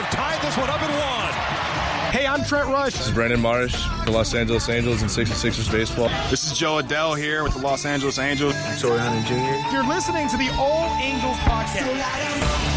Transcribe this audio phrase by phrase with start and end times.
[0.00, 2.10] have tied this one up at one.
[2.12, 2.92] Hey, I'm Trent Rush.
[2.94, 6.08] This is Brandon Marsh for Los Angeles Angels and 66ers baseball.
[6.28, 8.54] This is Jo Adell here with the Los Angeles Angels.
[8.80, 9.72] Torii Hunter Jr.
[9.72, 12.69] You're listening to the All Angels podcast.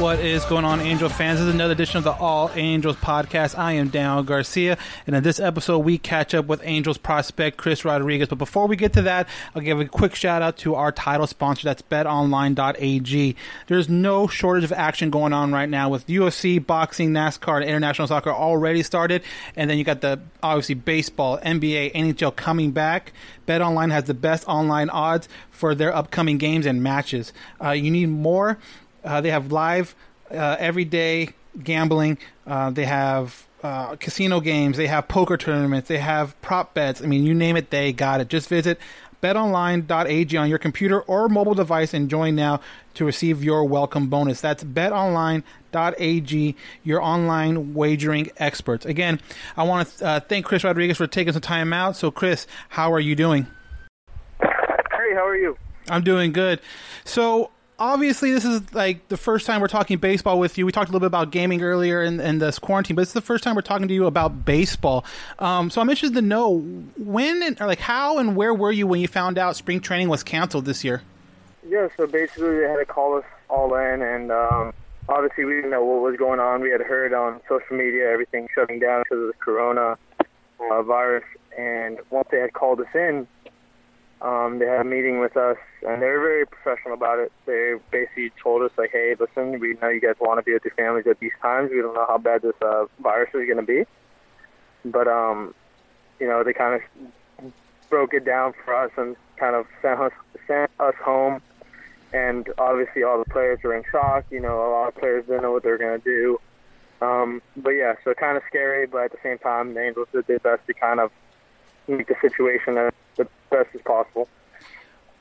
[0.00, 1.40] What is going on, Angel fans?
[1.40, 3.58] This is another edition of the All Angels podcast.
[3.58, 7.84] I am Daniel Garcia, and in this episode, we catch up with Angels prospect Chris
[7.84, 8.28] Rodriguez.
[8.28, 11.26] But before we get to that, I'll give a quick shout out to our title
[11.26, 11.64] sponsor.
[11.64, 13.36] That's BetOnline.ag.
[13.66, 18.08] There's no shortage of action going on right now with UFC, boxing, NASCAR, and international
[18.08, 19.22] soccer already started,
[19.54, 23.12] and then you got the obviously baseball, NBA, NHL coming back.
[23.46, 27.34] BetOnline has the best online odds for their upcoming games and matches.
[27.62, 28.58] Uh, you need more.
[29.04, 29.94] Uh, they have live
[30.30, 31.30] uh, everyday
[31.62, 32.18] gambling.
[32.46, 34.76] Uh, they have uh, casino games.
[34.76, 35.88] They have poker tournaments.
[35.88, 37.02] They have prop bets.
[37.02, 38.28] I mean, you name it, they got it.
[38.28, 38.78] Just visit
[39.22, 42.60] betonline.ag on your computer or mobile device and join now
[42.94, 44.40] to receive your welcome bonus.
[44.40, 48.86] That's betonline.ag, your online wagering experts.
[48.86, 49.20] Again,
[49.56, 51.96] I want to uh, thank Chris Rodriguez for taking some time out.
[51.96, 53.46] So, Chris, how are you doing?
[54.40, 55.56] Hey, how are you?
[55.88, 56.60] I'm doing good.
[57.04, 60.66] So, obviously this is like the first time we're talking baseball with you.
[60.66, 63.22] We talked a little bit about gaming earlier in, in this quarantine, but it's the
[63.22, 65.04] first time we're talking to you about baseball.
[65.38, 68.86] Um, so I'm interested to know when and, or like how and where were you
[68.86, 71.02] when you found out spring training was canceled this year?
[71.66, 74.72] Yeah, so basically they had to call us all in, and um,
[75.08, 76.60] obviously we didn't know what was going on.
[76.60, 79.96] We had heard on social media everything shutting down because of the corona
[80.70, 81.24] uh, virus,
[81.56, 83.26] and once they had called us in,
[84.22, 87.32] um, they had a meeting with us, and they were very professional about it.
[87.46, 90.64] They basically told us like, "Hey, listen, we know you guys want to be with
[90.64, 91.70] your families at these times.
[91.70, 93.84] We don't know how bad this uh, virus is going to be,
[94.84, 95.54] but um,
[96.18, 97.52] you know, they kind of
[97.88, 100.12] broke it down for us and kind of sent us
[100.46, 101.40] sent us home.
[102.12, 104.26] And obviously, all the players were in shock.
[104.30, 106.40] You know, a lot of players didn't know what they were going to do.
[107.00, 110.26] Um, but yeah, so kind of scary, but at the same time, the Angels did
[110.26, 111.10] their best to kind of
[111.90, 114.28] make the situation as the best as possible.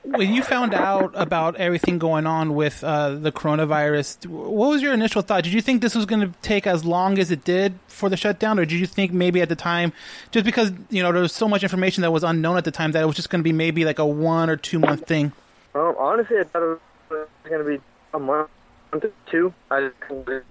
[0.03, 4.94] When you found out about everything going on with uh, the coronavirus, what was your
[4.94, 5.44] initial thought?
[5.44, 8.16] Did you think this was going to take as long as it did for the
[8.16, 9.91] shutdown, or did you think maybe at the time,
[10.31, 12.94] just because you know there was so much information that was unknown at the time,
[12.94, 15.34] that it was just going to be maybe like a one or two month thing?
[15.75, 18.50] Um, honestly, I thought it was going to be a month
[18.94, 19.53] or two.
[19.69, 19.96] I just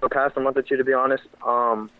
[0.00, 1.24] go past a month or two, to be honest.
[1.44, 1.90] Um,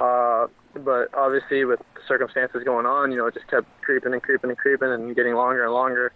[0.00, 4.22] uh, but obviously, with the circumstances going on, you know, it just kept creeping and
[4.22, 6.12] creeping and creeping and getting longer and longer.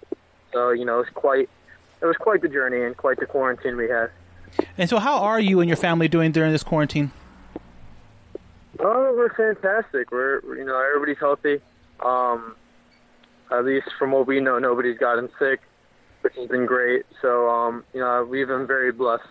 [0.52, 1.50] So, you know, it was quite,
[2.00, 4.10] it was quite the journey and quite the quarantine we had.
[4.78, 7.10] And so, how are you and your family doing during this quarantine?
[8.78, 10.10] Oh, we're fantastic.
[10.10, 11.60] We're, you know, everybody's healthy.
[12.04, 12.56] Um,
[13.50, 15.60] at least from what we know, nobody's gotten sick,
[16.22, 17.04] which has been great.
[17.20, 19.24] So, um, you know, we've been very blessed.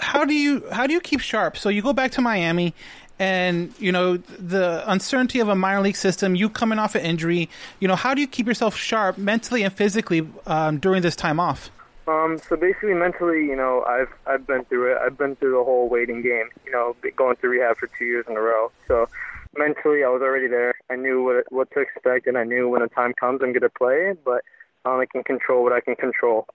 [0.00, 1.56] How do you how do you keep sharp?
[1.56, 2.72] So you go back to Miami,
[3.18, 6.34] and you know the uncertainty of a minor league system.
[6.34, 7.48] You coming off an injury,
[7.80, 11.40] you know how do you keep yourself sharp mentally and physically um, during this time
[11.40, 11.70] off?
[12.08, 14.98] Um, so basically, mentally, you know, I've I've been through it.
[14.98, 16.50] I've been through the whole waiting game.
[16.64, 18.70] You know, going through rehab for two years in a row.
[18.86, 19.08] So
[19.56, 20.74] mentally, I was already there.
[20.88, 23.70] I knew what what to expect, and I knew when the time comes, I'm gonna
[23.70, 24.12] play.
[24.24, 24.42] But
[24.84, 26.46] I only can control what I can control.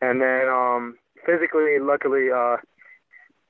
[0.00, 0.96] And then um,
[1.26, 2.56] physically, luckily, uh,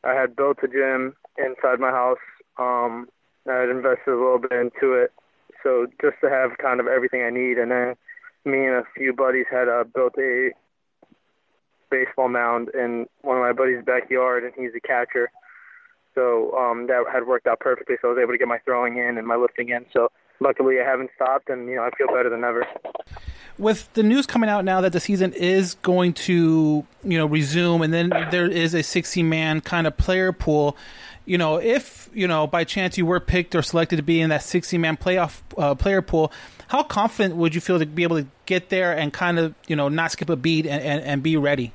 [0.02, 2.18] I had built a gym inside my house.
[2.58, 3.08] Um,
[3.48, 5.12] I had invested a little bit into it,
[5.62, 7.58] so just to have kind of everything I need.
[7.58, 7.94] And then
[8.44, 10.50] me and a few buddies had uh, built a
[11.90, 15.30] baseball mound in one of my buddies' backyard, and he's a catcher.
[16.14, 17.96] So um, that had worked out perfectly.
[18.00, 19.84] So I was able to get my throwing in and my lifting in.
[19.92, 20.10] So
[20.40, 22.66] luckily I haven't stopped, and you know I feel better than ever.
[23.58, 27.82] with the news coming out now that the season is going to you know resume
[27.82, 30.76] and then there is a 60 man kind of player pool
[31.24, 34.30] you know if you know by chance you were picked or selected to be in
[34.30, 36.32] that 60 man playoff uh, player pool
[36.68, 39.76] how confident would you feel to be able to get there and kind of you
[39.76, 41.72] know not skip a beat and, and, and be ready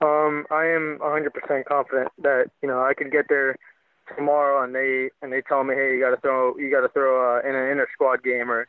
[0.00, 3.56] Um, I am 100% confident that you know I could get there
[4.16, 6.88] tomorrow, and they and they tell me, hey, you got to throw, you got to
[6.88, 8.66] throw uh, in an inter squad game or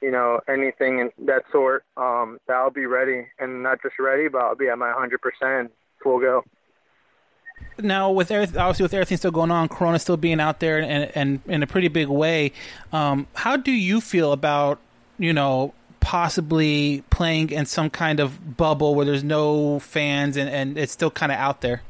[0.00, 1.84] you know anything in that sort.
[1.96, 5.68] Um, that I'll be ready, and not just ready, but I'll be at my 100%
[6.02, 6.44] full go.
[7.78, 11.10] now with everyth- obviously with everything still going on corona still being out there and,
[11.14, 12.52] and in a pretty big way
[12.92, 14.78] um, how do you feel about
[15.18, 20.78] you know possibly playing in some kind of bubble where there's no fans and, and
[20.78, 21.82] it's still kind of out there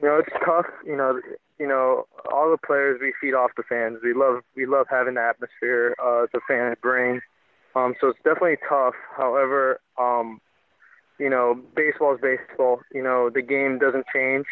[0.00, 0.66] You know, it's tough.
[0.86, 1.20] You know,
[1.58, 3.98] you know, all the players we feed off the fans.
[4.02, 7.20] We love we love having the atmosphere uh, the fans bring.
[7.74, 8.94] Um, so it's definitely tough.
[9.16, 10.40] However, um,
[11.18, 12.80] you know, baseball is baseball.
[12.92, 14.46] You know, the game doesn't change.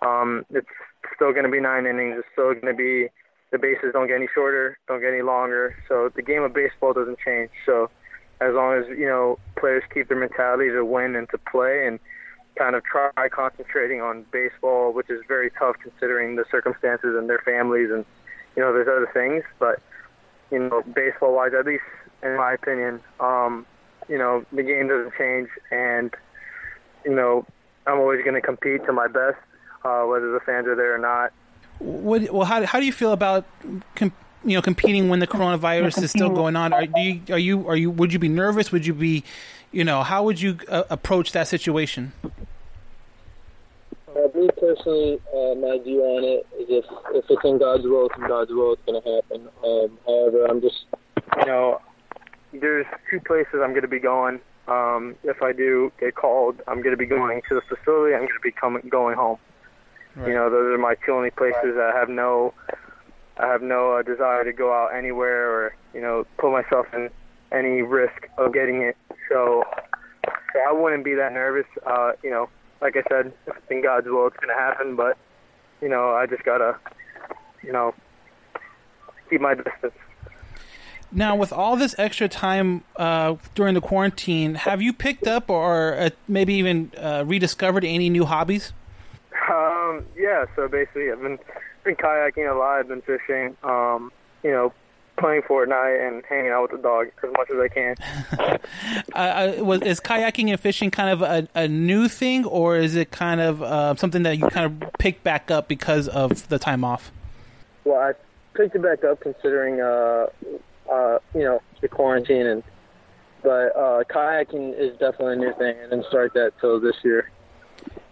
[0.00, 0.66] Um, it's
[1.14, 2.16] still going to be nine innings.
[2.18, 3.08] It's still going to be
[3.52, 5.76] the bases don't get any shorter, don't get any longer.
[5.86, 7.50] So the game of baseball doesn't change.
[7.66, 7.90] So
[8.40, 12.00] as long as you know players keep their mentality to win and to play and
[12.56, 17.40] kind of try concentrating on baseball, which is very tough considering the circumstances and their
[17.44, 18.04] families and
[18.56, 19.44] you know there's other things.
[19.58, 19.80] But
[20.50, 21.84] you know, baseball wise, at least
[22.22, 23.66] in my opinion, um,
[24.08, 26.14] you know the game doesn't change, and
[27.04, 27.46] you know
[27.86, 29.38] I'm always going to compete to my best,
[29.84, 31.32] uh, whether the fans are there or not.
[31.78, 33.44] what, well how, how do you feel about
[33.94, 34.12] com-
[34.44, 37.68] you know competing when the coronavirus is still going on are, do you, are you
[37.68, 39.24] are you would you be nervous would you be
[39.72, 42.12] you know how would you uh, approach that situation
[44.14, 46.84] Uh, me personally, uh, my view on it is if
[47.14, 49.48] if it's in God's will, it's in God's will, it's going to happen.
[49.64, 50.84] Um, however, I'm just,
[51.38, 51.80] you know,
[52.52, 54.40] there's two places I'm going to be going.
[54.68, 58.14] Um, if I do get called, I'm going to be going to the facility.
[58.14, 59.38] I'm going to be coming going home.
[60.26, 61.78] You know, those are my two only places.
[61.78, 62.52] I have no,
[63.38, 67.08] I have no uh, desire to go out anywhere or you know put myself in
[67.50, 68.96] any risk of getting it.
[70.72, 71.66] I wouldn't be that nervous.
[71.84, 72.48] Uh, you know,
[72.80, 74.96] like I said, if it's in God's will, it's going to happen.
[74.96, 75.18] But
[75.80, 76.78] you know, I just gotta,
[77.62, 77.94] you know,
[79.28, 79.94] keep my distance.
[81.10, 85.94] now with all this extra time uh, during the quarantine have you picked up or
[85.98, 88.72] uh, maybe even uh, rediscovered any new hobbies
[89.50, 90.46] Um, yeah.
[90.56, 91.38] So basically, I've been
[91.84, 92.78] been kayaking a lot.
[92.78, 93.56] I've been fishing.
[93.62, 94.10] Um,
[94.42, 94.72] you know,
[95.18, 97.96] playing Fortnite and hanging out with the dog as much as I can.
[99.14, 102.96] uh, uh, was is kayaking and fishing kind of a, a new thing or is
[102.96, 106.58] it kind of uh, something that you kind of picked back up because of the
[106.58, 107.12] time off
[107.84, 108.12] Well, I
[108.54, 110.26] picked it back up considering, uh,
[110.90, 112.62] uh, you know, the quarantine and.
[113.44, 115.74] But uh, kayaking is definitely a new thing.
[115.76, 117.28] I didn't start that till this year.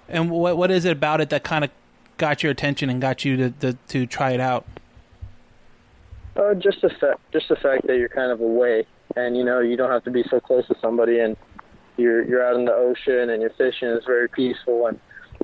[0.09, 1.71] And what what is it about it that kind of
[2.19, 4.67] got your attention and got you to to, to try it out?
[6.37, 8.87] Uh, just the fact, just the fact that you're kind of away,
[9.17, 11.37] and you know you don't have to be so close to somebody, and
[11.97, 13.89] you're you're out in the ocean and you're fishing.
[13.89, 14.99] It's very peaceful, and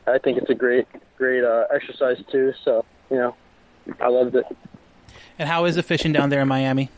[0.07, 0.87] I think it's a great
[1.17, 2.53] great uh, exercise too.
[2.65, 3.35] So you know,
[4.01, 4.45] I loved it.
[5.39, 6.91] And how is the fishing down there in Miami?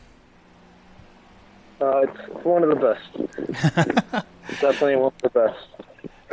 [1.81, 4.25] Uh, it's one of the best.
[4.61, 5.79] Definitely one of the best.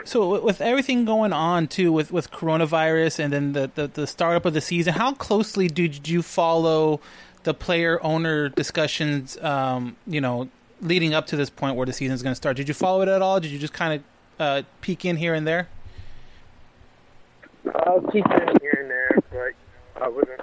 [0.05, 4.45] So with everything going on too, with with coronavirus and then the the, the startup
[4.45, 7.01] of the season, how closely did you follow
[7.47, 9.39] the player owner discussions?
[9.39, 10.49] Um, you know,
[10.83, 12.57] leading up to this point where the season is going to start.
[12.57, 13.41] Did you follow it at all?
[13.41, 14.03] Did you just kind of
[14.39, 15.69] uh, peek in here and there?
[17.87, 20.41] I'll keep in here and there, but I wasn't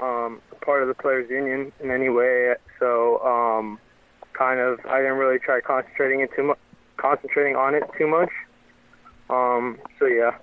[0.00, 2.54] um, part of the players' union in any way.
[2.78, 3.78] So, um,
[4.32, 6.58] kind of, I didn't really try concentrating it too much,
[6.96, 8.30] concentrating on it too much.
[9.28, 10.36] Um, so yeah,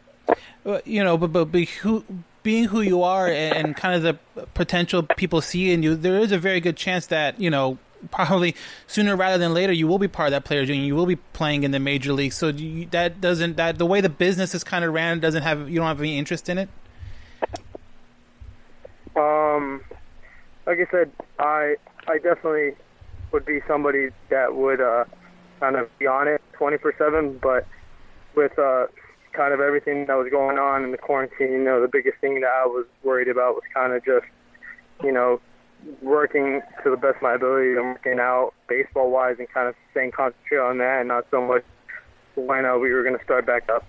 [0.86, 2.04] you know, but but be who,
[2.48, 6.18] being who you are and, and kind of the potential people see in you, there
[6.18, 7.78] is a very good chance that you know
[8.10, 8.56] probably
[8.88, 10.86] sooner rather than later you will be part of that players union.
[10.86, 12.32] You will be playing in the major league.
[12.32, 15.70] So you, that doesn't that the way the business is kind of ran doesn't have
[15.70, 16.70] you don't have any interest in it.
[19.18, 19.84] Um,
[20.66, 21.76] like I said, I
[22.08, 22.76] I definitely
[23.34, 25.04] would be somebody that would uh,
[25.60, 27.42] kind of be on it 24/7.
[27.42, 27.68] But
[28.36, 28.88] with uh,
[29.38, 32.42] kind of everything that was going on in the quarantine, you know, the biggest thing
[32.42, 34.26] that I was worried about was kind of just,
[35.04, 35.40] you know,
[36.02, 39.76] working to the best of my ability and working out baseball wise and kind of
[39.92, 41.64] staying concentrated on that and not so much
[42.36, 43.86] when uh, we were going to start back up.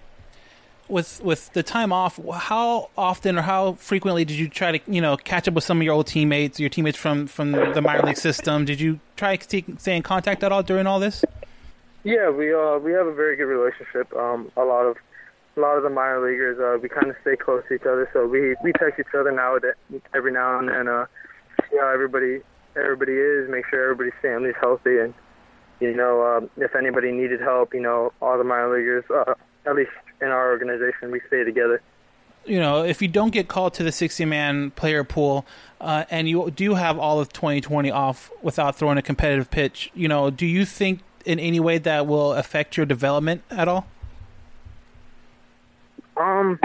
[0.89, 5.01] with with the time off, how often or how frequently did you try to you
[5.01, 8.03] know catch up with some of your old teammates, your teammates from from the minor
[8.03, 8.65] league system?
[8.65, 9.45] Did you try to
[9.79, 11.25] stay- in contact at all during all this?
[12.05, 14.15] Yeah, we uh we have a very good relationship.
[14.15, 14.97] Um, a lot of
[15.59, 18.09] a lot of the minor leaguers, uh, we kind of stay close to each other.
[18.13, 19.59] So we we text each other now
[20.15, 20.89] every now and then.
[20.89, 21.07] Uh,
[21.71, 22.41] see how everybody
[22.77, 25.13] everybody is, make sure everybody's family's healthy, and
[25.81, 29.35] you know um, if anybody needed help, you know all the minor leaguers, uh,
[29.67, 29.91] at least
[30.23, 31.83] in our organization, we stay together.
[32.47, 35.45] you know, if you don't get called to the 60 man player pool
[35.81, 40.09] uh, and you do have all of 2020 off without throwing a competitive pitch, you
[40.09, 43.87] know, do you think in any way that will affect your development at all?
[46.49, 46.59] Um,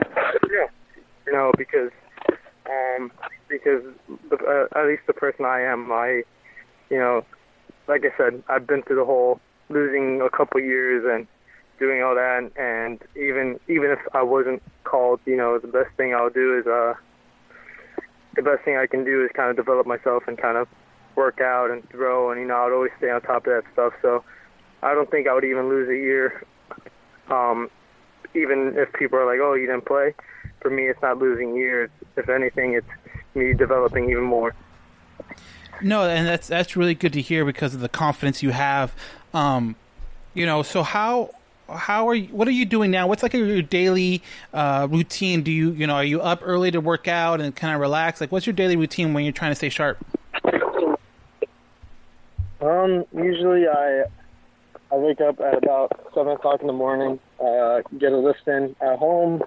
[1.25, 1.91] you know, because
[2.69, 3.11] um,
[3.49, 3.83] because
[4.29, 6.23] the, uh, at least the person I am, I,
[6.89, 7.25] you know,
[7.87, 11.27] like I said, I've been through the whole losing a couple years and
[11.79, 16.13] doing all that, and even even if I wasn't called, you know, the best thing
[16.13, 16.93] I'll do is uh,
[18.35, 20.67] the best thing I can do is kind of develop myself and kind of
[21.15, 23.93] work out and throw, and you know, I'd always stay on top of that stuff.
[24.01, 24.23] So
[24.81, 26.43] I don't think I would even lose a year.
[27.29, 27.69] Um,
[28.35, 30.13] even if people are like, "Oh, you didn't play,"
[30.61, 31.89] for me, it's not losing years.
[32.15, 32.87] If anything, it's
[33.35, 34.53] me developing even more.
[35.81, 38.93] No, and that's that's really good to hear because of the confidence you have.
[39.33, 39.75] Um,
[40.33, 41.31] you know, so how
[41.69, 43.07] how are you, what are you doing now?
[43.07, 44.21] What's like your daily
[44.53, 45.43] uh, routine?
[45.43, 48.21] Do you you know are you up early to work out and kind of relax?
[48.21, 49.97] Like, what's your daily routine when you're trying to stay sharp?
[52.61, 54.05] Um, usually I
[54.93, 58.75] I wake up at about seven o'clock in the morning, uh, get a lift in
[58.79, 59.41] at home,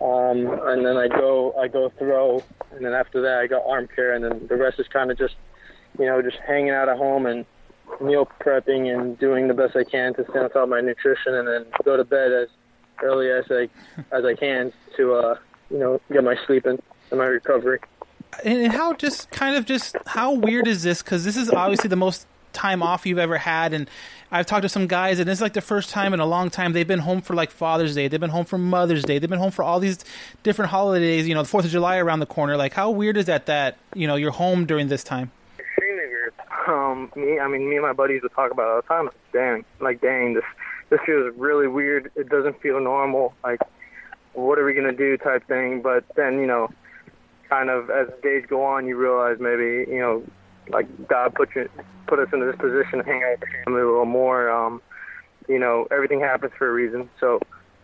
[0.00, 2.42] um, and then I go I go throw,
[2.72, 5.18] and then after that I got arm care, and then the rest is kind of
[5.18, 5.36] just
[6.00, 7.46] you know just hanging out at home and
[8.00, 11.66] meal prepping and doing the best I can to stay on my nutrition, and then
[11.84, 12.48] go to bed as
[13.04, 13.68] early as I
[14.10, 15.38] as I can to uh,
[15.70, 17.78] you know get my sleep and my recovery.
[18.44, 21.04] and how just kind of just how weird is this?
[21.04, 23.88] Because this is obviously the most time off you've ever had, and
[24.30, 26.72] I've talked to some guys, and it's like the first time in a long time
[26.72, 29.38] they've been home for like Father's Day, they've been home for Mother's Day, they've been
[29.38, 30.04] home for all these
[30.42, 31.26] different holidays.
[31.26, 32.56] You know, the Fourth of July around the corner.
[32.56, 33.46] Like, how weird is that?
[33.46, 35.30] That you know you're home during this time.
[35.58, 36.34] extremely weird.
[36.68, 39.04] Um, me, I mean, me and my buddies would talk about it all the time.
[39.06, 40.44] Like, dang, like, dang, this
[40.90, 42.10] this feels really weird.
[42.16, 43.34] It doesn't feel normal.
[43.42, 43.60] Like,
[44.34, 45.16] what are we gonna do?
[45.16, 45.82] Type thing.
[45.82, 46.68] But then, you know,
[47.48, 50.22] kind of as days go on, you realize maybe, you know,
[50.72, 51.68] like God put you
[52.06, 54.50] put us into this position to hang out with the family a little more.
[54.50, 54.82] Um,
[55.48, 57.08] you know, everything happens for a reason.
[57.18, 57.40] So,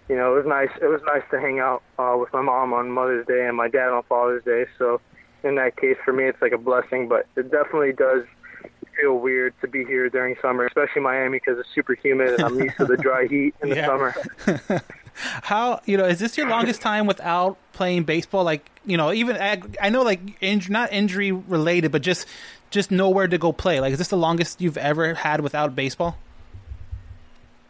[0.09, 0.71] you know, it was nice.
[0.81, 3.69] It was nice to hang out uh, with my mom on Mother's Day and my
[3.69, 4.67] dad on Father's Day.
[4.79, 5.01] So,
[5.43, 7.09] in that case, for me, it's like a blessing.
[7.09, 8.25] But it definitely does
[9.01, 12.59] feel weird to be here during summer, especially Miami because it's super humid and I'm
[12.59, 13.87] used to the dry heat in the Yeah.
[13.87, 14.15] summer.
[15.43, 18.45] How you know is this your longest time without playing baseball?
[18.45, 22.27] Like you know, even I, I know like inj- not injury related, but just
[22.71, 23.81] just nowhere to go play.
[23.81, 26.17] Like, is this the longest you've ever had without baseball?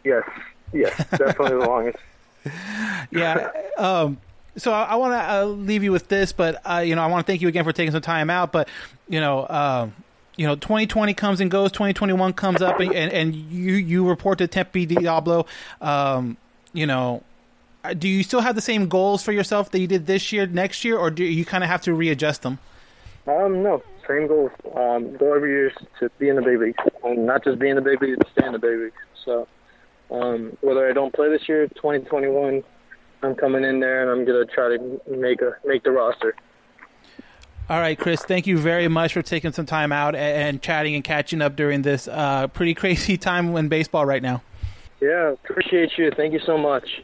[0.03, 0.23] Yes,
[0.73, 1.97] yes, definitely the longest.
[3.11, 3.49] yeah.
[3.77, 4.17] Um,
[4.57, 7.07] so I, I want to uh, leave you with this, but uh, you know, I
[7.07, 8.51] want to thank you again for taking some time out.
[8.51, 8.67] But
[9.07, 9.93] you know, um,
[10.35, 14.39] you know, 2020 comes and goes, 2021 comes up, and, and, and you you report
[14.39, 15.45] to Tempe Diablo.
[15.81, 16.37] Um,
[16.73, 17.23] you know,
[17.83, 20.45] uh, do you still have the same goals for yourself that you did this year,
[20.45, 22.59] next year, or do you kind of have to readjust them?
[23.27, 24.51] Um, no, same goals.
[24.75, 27.69] Um, goal every year is to be in the big leagues, and not just be
[27.69, 28.95] in the big leagues, but stay in the big leagues.
[29.25, 29.47] So,
[30.11, 32.63] um, whether I don't play this year, 2021,
[33.23, 36.35] I'm coming in there and I'm gonna try to make a make the roster.
[37.69, 40.95] All right, Chris, thank you very much for taking some time out and, and chatting
[40.95, 44.41] and catching up during this uh, pretty crazy time in baseball right now.
[45.01, 46.11] Yeah, appreciate you.
[46.15, 47.03] Thank you so much.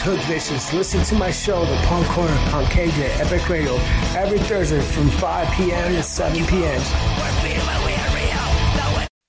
[0.00, 0.72] Is Hood Vicious.
[0.72, 3.74] Listen to my show, The Punk Corner, on KJ Epic Radio,
[4.16, 5.94] every Thursday from 5 p.m.
[5.94, 6.80] to 7 p.m.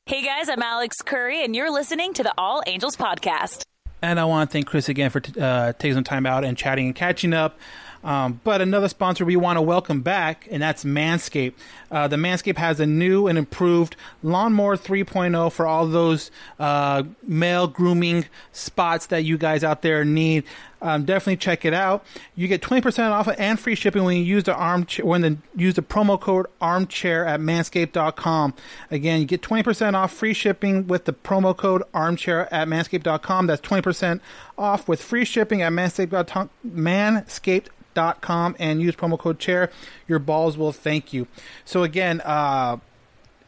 [0.05, 3.63] Hey guys, I'm Alex Curry, and you're listening to the All Angels Podcast.
[4.01, 6.57] And I want to thank Chris again for t- uh, taking some time out and
[6.57, 7.59] chatting and catching up.
[8.03, 11.53] Um, but another sponsor we want to welcome back, and that's Manscaped.
[11.91, 17.67] Uh, the Manscaped has a new and improved Lawnmower 3.0 for all those uh, male
[17.67, 20.43] grooming spots that you guys out there need.
[20.81, 22.03] Um, definitely check it out.
[22.35, 25.75] You get 20% off and free shipping when you use the armchair when the use
[25.75, 28.53] the promo code armchair at manscaped.com.
[28.89, 33.47] Again, you get 20% off free shipping with the promo code armchair at manscaped.com.
[33.47, 34.19] That's 20%
[34.57, 36.49] off with free shipping at manscaped.com.
[36.67, 39.69] Manscaped dot com and use promo code chair
[40.07, 41.27] your balls will thank you
[41.65, 42.77] so again uh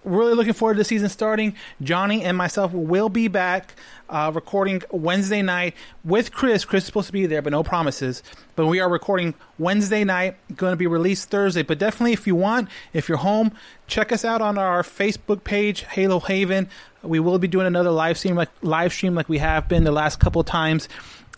[0.04, 1.56] really looking forward to the season starting.
[1.82, 3.74] Johnny and myself will be back
[4.10, 6.66] uh, recording wednesday night with chris.
[6.66, 8.22] Chris is supposed to be there but no promises.
[8.56, 11.64] But we are recording wednesday night going to be released thursday.
[11.64, 13.54] But definitely if you want if you're home
[13.88, 16.70] check us out on our facebook page halo haven.
[17.02, 19.92] We will be doing another live stream like live stream like we have been the
[19.92, 20.88] last couple times.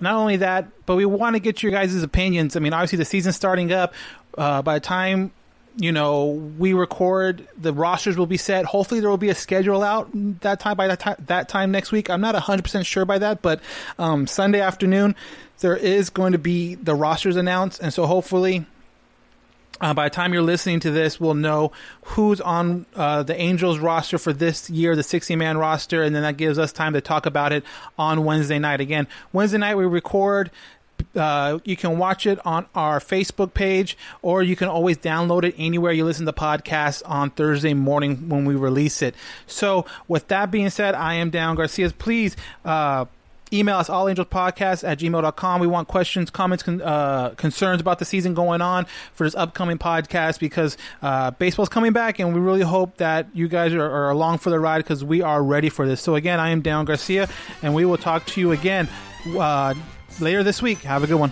[0.01, 2.57] Not only that, but we want to get your guys' opinions.
[2.57, 3.93] I mean, obviously the season's starting up.
[4.37, 5.31] Uh, by the time
[5.77, 6.27] you know
[6.57, 8.65] we record, the rosters will be set.
[8.65, 10.09] Hopefully, there will be a schedule out
[10.41, 12.09] that time by that time that time next week.
[12.09, 13.59] I'm not 100 percent sure by that, but
[13.99, 15.15] um, Sunday afternoon
[15.59, 18.65] there is going to be the rosters announced, and so hopefully.
[19.81, 23.77] Uh, by the time you're listening to this, we'll know who's on uh, the Angels
[23.77, 27.01] roster for this year, the 60 man roster, and then that gives us time to
[27.01, 27.61] talk about it
[27.99, 28.79] on Wednesday night.
[28.79, 30.49] Again, Wednesday night we record.
[31.15, 35.55] Uh, you can watch it on our Facebook page, or you can always download it
[35.57, 39.15] anywhere you listen to podcasts on Thursday morning when we release it.
[39.47, 41.89] So, with that being said, I am Dan Garcia.
[41.91, 43.05] Please uh,
[43.53, 48.33] email us allangelspodcast at gmail.com we want questions comments con- uh, concerns about the season
[48.33, 52.97] going on for this upcoming podcast because uh, baseball's coming back and we really hope
[52.97, 56.01] that you guys are, are along for the ride because we are ready for this
[56.01, 57.29] so again i am Dan Garcia
[57.61, 58.89] and we will talk to you again
[59.27, 59.73] uh,
[60.19, 60.79] later this week.
[60.79, 61.31] Have a good one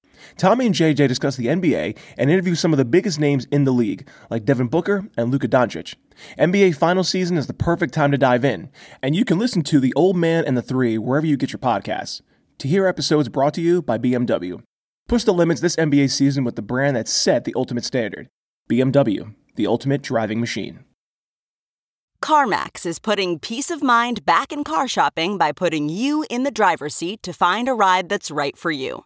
[0.37, 3.71] Tommy and JJ discuss the NBA and interview some of the biggest names in the
[3.71, 5.95] league, like Devin Booker and Luka Doncic.
[6.37, 8.69] NBA final season is the perfect time to dive in,
[9.01, 11.59] and you can listen to The Old Man and the Three wherever you get your
[11.59, 12.21] podcasts.
[12.59, 14.61] To hear episodes brought to you by BMW.
[15.07, 18.29] Push the limits this NBA season with the brand that set the ultimate standard
[18.69, 20.85] BMW, the ultimate driving machine.
[22.23, 26.51] CarMax is putting peace of mind back in car shopping by putting you in the
[26.51, 29.05] driver's seat to find a ride that's right for you.